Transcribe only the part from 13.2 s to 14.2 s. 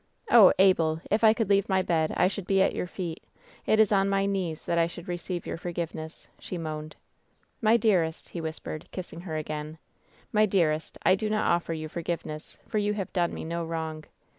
me no wrong."